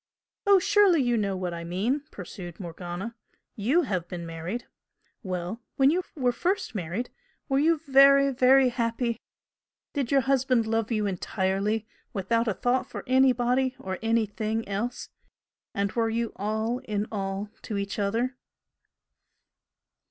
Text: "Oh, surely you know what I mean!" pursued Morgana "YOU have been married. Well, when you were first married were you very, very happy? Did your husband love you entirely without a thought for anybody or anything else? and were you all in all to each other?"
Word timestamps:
"Oh, 0.47 0.57
surely 0.57 0.99
you 1.03 1.15
know 1.15 1.37
what 1.37 1.53
I 1.53 1.63
mean!" 1.63 2.01
pursued 2.09 2.59
Morgana 2.59 3.13
"YOU 3.55 3.83
have 3.83 4.07
been 4.07 4.25
married. 4.25 4.65
Well, 5.21 5.61
when 5.75 5.91
you 5.91 6.01
were 6.15 6.31
first 6.31 6.73
married 6.73 7.11
were 7.47 7.59
you 7.59 7.77
very, 7.87 8.31
very 8.31 8.69
happy? 8.69 9.19
Did 9.93 10.11
your 10.11 10.21
husband 10.21 10.65
love 10.65 10.91
you 10.91 11.05
entirely 11.05 11.85
without 12.13 12.47
a 12.47 12.55
thought 12.55 12.89
for 12.89 13.03
anybody 13.05 13.75
or 13.77 13.99
anything 14.01 14.67
else? 14.67 15.09
and 15.71 15.91
were 15.91 16.09
you 16.09 16.31
all 16.35 16.79
in 16.85 17.05
all 17.11 17.49
to 17.61 17.77
each 17.77 17.99
other?" 17.99 18.35